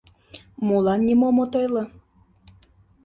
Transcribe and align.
Молан 0.67 0.99
нимом 1.07 1.37
от 1.43 1.53
ойло? 1.59 1.83